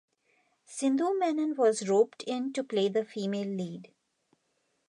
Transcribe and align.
Sindhu 0.65 1.13
Menon 1.19 1.53
was 1.57 1.87
roped 1.87 2.23
in 2.23 2.53
to 2.53 2.63
play 2.63 2.89
the 2.89 3.05
female 3.05 3.55
lead. 3.55 3.93